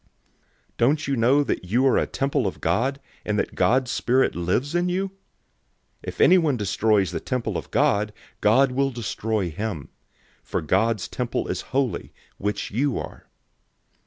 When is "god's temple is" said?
10.59-11.61